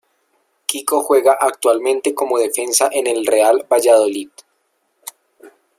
[0.65, 4.31] Kiko juega actualmente como defensa en el Real Valladolid.